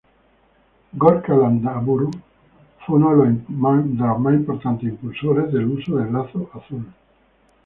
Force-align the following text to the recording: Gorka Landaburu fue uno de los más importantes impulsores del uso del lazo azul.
Gorka 0.97 1.31
Landaburu 1.35 2.09
fue 2.83 2.95
uno 2.95 3.11
de 3.11 3.17
los 3.17 3.49
más 3.49 4.25
importantes 4.33 4.89
impulsores 4.89 5.53
del 5.53 5.65
uso 5.67 5.97
del 5.97 6.11
lazo 6.11 6.49
azul. 6.55 6.87